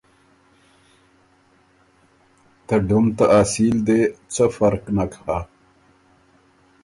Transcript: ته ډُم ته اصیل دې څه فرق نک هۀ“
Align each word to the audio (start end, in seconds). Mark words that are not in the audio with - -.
ته 2.65 2.75
ډُم 2.87 3.05
ته 3.17 3.25
اصیل 3.41 3.75
دې 3.87 4.01
څه 4.33 4.43
فرق 4.55 4.83
نک 4.95 5.13
هۀ“ 5.23 5.39